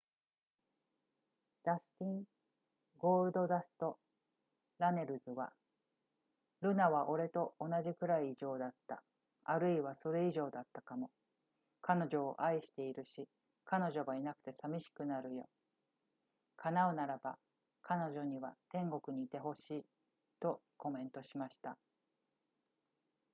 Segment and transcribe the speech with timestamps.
[1.63, 2.23] ダスティン・
[2.97, 3.99] 「ゴールドダスト」・
[4.79, 5.53] ラネルズは、
[6.61, 9.03] 「ルナは俺と同じくらい異常だった
[9.43, 11.11] あるいはそれ以上だったかも...
[11.81, 13.29] 彼女を愛しているし、
[13.63, 15.47] 彼女がいなくて寂しくなるよ
[16.57, 17.37] 叶うならば、
[17.83, 19.85] 彼女には天国にいてほしい」
[20.41, 21.77] とコメントしました